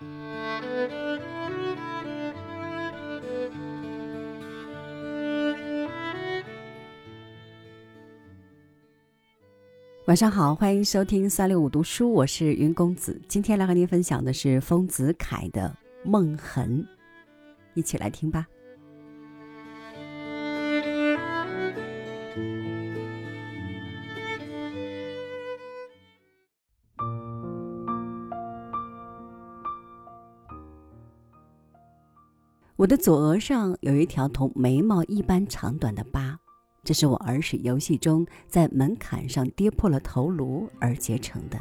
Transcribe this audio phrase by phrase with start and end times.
[0.00, 0.08] 晚
[10.16, 13.20] 上好，欢迎收听三六五读书，我是云公子。
[13.28, 15.76] 今天来和您分享的是丰子恺的
[16.08, 16.82] 《梦痕》，
[17.74, 18.46] 一起来听吧。
[32.80, 36.40] 我的左额上有一条同眉毛一般长短的疤。
[36.82, 41.60] 这是我儿时游戏中在门槛上跌破了头颅而结成的。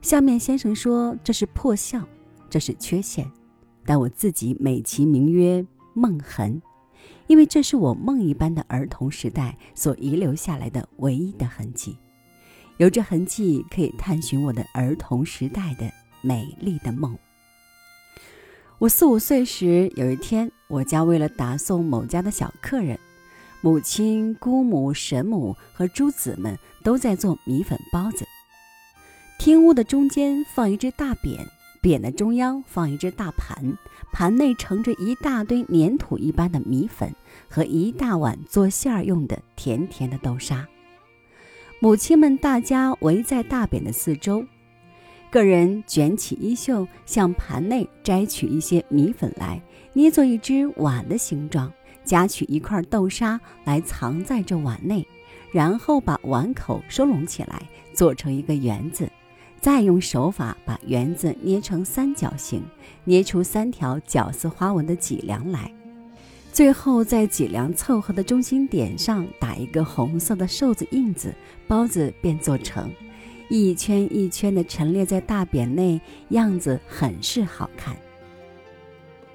[0.00, 2.08] 下面先生说这是破相，
[2.48, 3.30] 这是缺陷，
[3.84, 6.62] 但我自己美其名曰梦痕，
[7.26, 11.94] 因为这是我梦一般的儿童时代所遗留下来的唯一的痕迹。
[12.78, 15.92] 有着痕迹可以探寻我的儿童时代的
[16.22, 17.14] 美丽的梦。
[18.78, 22.98] 我四五岁时，有一天，我家为了打送某家的小客人。
[23.62, 28.26] 母亲、姑母、婶母和诸子们都在做米粉包子。
[29.38, 31.38] 厅屋的中间放一只大匾，
[31.82, 33.78] 匾的中央放一只大盘，
[34.12, 37.10] 盘内盛着一大堆粘土一般的米粉
[37.48, 40.68] 和一大碗做馅儿用的甜甜的豆沙。
[41.80, 44.44] 母亲们大家围在大匾的四周，
[45.36, 49.60] 个人卷起衣袖，向盘内摘取一些米粉来，
[49.92, 51.70] 捏作一只碗的形状。
[52.04, 55.06] 夹取一块豆沙来藏在这碗内，
[55.52, 57.60] 然后把碗口收拢起来，
[57.92, 59.10] 做成一个圆子，
[59.60, 62.62] 再用手法把圆子捏成三角形，
[63.04, 65.70] 捏出三条绞丝花纹的脊梁来，
[66.50, 71.34] 最后在脊梁凑合的中心点上打一个红色的寿字印子，
[71.68, 72.90] 包子便做成，
[73.48, 77.96] 一圈一圈的陈列在大匾内，样子很是好看。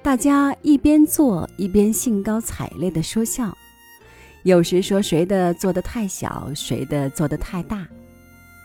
[0.02, 3.56] 大家一边做一边兴高采烈地说笑，
[4.42, 7.86] 有时说谁的做的太小，谁的做的太大；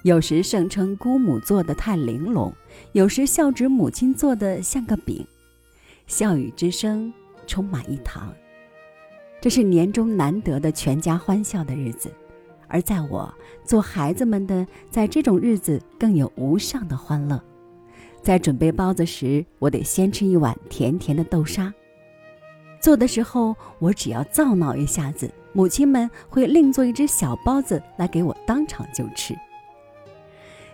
[0.04, 2.52] 有时声称姑母做的太玲珑，
[2.94, 5.26] 有时笑指母亲做的像个饼。
[6.08, 7.14] 笑语之声
[7.46, 8.34] 充满一堂。
[9.40, 12.12] 这是年中难得的全家欢笑的日子，
[12.68, 13.34] 而在我
[13.64, 17.42] 做孩子们的，在这种日子更有无上的欢乐。
[18.22, 21.74] 在准备包子时，我得先吃一碗甜甜的豆沙。
[22.82, 29.36] 做的时候，我只要造闹一下子，母亲们会另做一只小包子来给我当场就吃。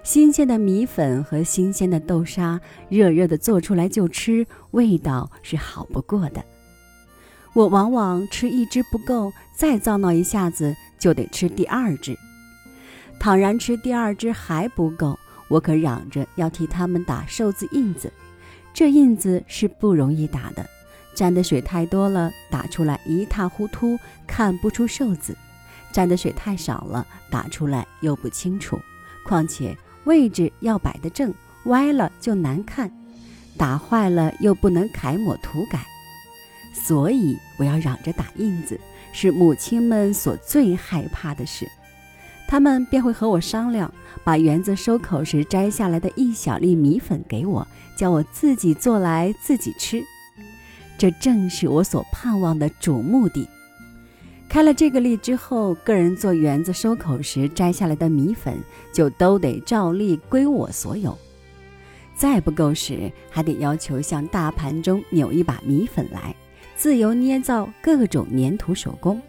[0.03, 6.43] 新鲜的米粉和新鲜的豆沙，热热的做出来就吃，味道是好不过的。
[7.53, 12.18] 我往往吃一只不够，再造闹一下子就得吃第二只。
[13.19, 15.19] 倘然吃第二只还不够。
[15.50, 18.12] 我可嚷着要替他们打寿字印子，
[18.74, 20.66] 这印子是不容易打的，
[21.14, 25.34] 沾的水太多了，打出来一塌糊涂，看不出寿字；
[25.91, 28.80] 沾的水太少了，打出来又不清楚。
[29.25, 31.31] 况且位置要摆得正，
[31.66, 32.90] 歪了就难看，
[33.58, 35.85] 打坏了又不能楷抹涂改。
[36.74, 38.80] 所以我要嚷着打印子，
[39.13, 41.66] 是母亲们所最害怕的事。
[42.46, 43.91] 他们便会和我商量，
[44.24, 47.66] 把园子收口时摘下来的一小粒米粉给我，
[47.97, 50.03] 叫我自己做来自己吃。
[50.97, 53.47] 这正是我所盼望的主目的。
[54.47, 58.59] 开了这个例之后，个人做园子收口时摘下来的米粉，
[58.91, 61.18] 就都得照例归我所有。
[62.16, 66.35] 再不够时，还得要求向大盘中扭一把米粉来，
[66.75, 69.22] 自由捏造各种粘土手工，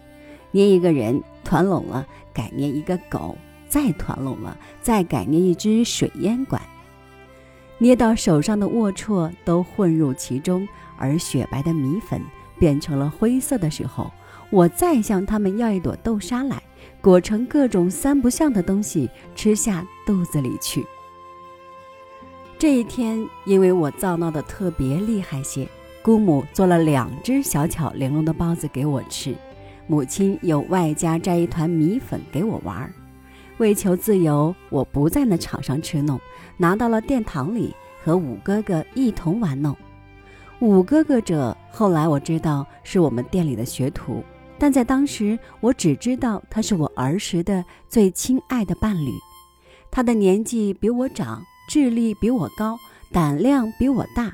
[0.51, 1.21] 捏一个人。
[1.47, 3.35] 团拢了，改捏一个狗；
[3.69, 6.59] 再团拢了，再改捏一只水烟管。
[7.77, 10.67] 捏到手上的龌龊都混入其中，
[10.97, 12.19] 而雪白的米粉
[12.57, 14.11] 变成了灰色的时候，
[14.49, 16.59] 我再向他们要一朵豆沙来，
[16.99, 20.83] 裹成各种三不像的东西，吃下肚子里去。
[22.57, 25.67] 这一天，因为我造闹的特别厉害些，
[26.05, 29.35] 姑母做了两只小巧玲珑的包子给我吃。
[29.87, 32.93] 母亲又外加摘一团米粉给我玩儿，
[33.57, 36.21] 为求自由，我不在那场上吃弄，
[36.57, 37.73] 拿到了殿堂里
[38.03, 39.75] 和五哥哥一同玩弄。
[40.59, 44.23] 五哥哥者，后来我知道是我们店里的学徒，
[44.59, 49.09] 但在当时我只知道他是我儿时的最亲爱的伴侣。
[49.89, 52.77] 他的年纪比我长，智力比我高，
[53.11, 54.31] 胆量比我大。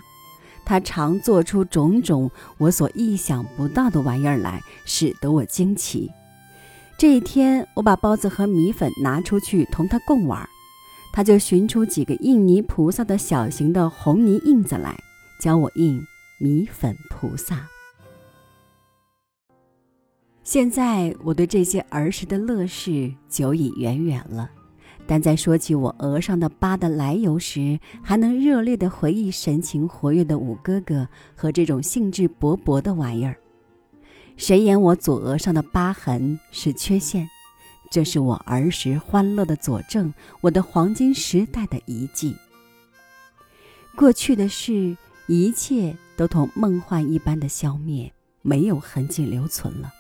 [0.72, 6.10] 他常做出种种我所意想不到的玩意儿来，使得我惊奇。
[6.98, 10.48] 这一天，我把包子和米粉拿出去同他共玩，
[11.12, 14.98] 他就寻出几个印泥菩萨的小型的红泥印子来，
[15.42, 16.02] 教我印
[16.40, 17.68] 米粉菩萨。
[20.46, 24.50] 现在我对这些儿时的乐事久已远远了，
[25.12, 31.06] 但在说起我额上的疤的来由时，还能热烈的回忆神情活跃的五哥哥
[31.36, 33.36] 和这种兴致勃勃的玩意儿。
[34.38, 37.28] 谁言我左额上的疤痕是缺陷？
[37.90, 42.34] 这是我儿时欢乐的佐证，我的黄金时代的遗迹。
[43.98, 44.96] 过去的事，
[45.28, 48.10] 一切都同梦幻一般的消灭，
[48.42, 49.92] 没有痕迹留存了。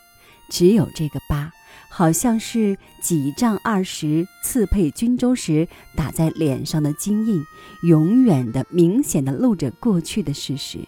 [0.51, 1.49] 只有这个疤，
[1.87, 5.65] 好像是几丈二十刺配军州时
[5.95, 7.41] 打在脸上的金印，
[7.83, 10.79] 永远的、明显的露着过去的事实。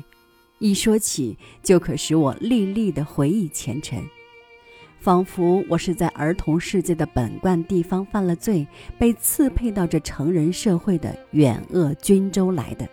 [0.60, 4.04] 一说起，就可使我历历的回忆前尘。
[5.00, 8.68] 仿佛我是在儿童世界的本贯地方犯了罪，
[8.98, 12.88] 被刺配到这成人社会的远恶军州来的。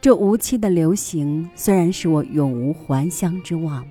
[0.00, 3.84] 这无期的流行虽然使我永无还乡之望，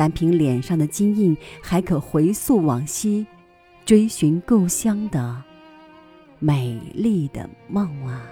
[0.00, 3.26] 单凭脸上的金印，还可回溯往昔，
[3.84, 5.44] 追寻故乡的
[6.38, 8.24] 美丽的梦啊！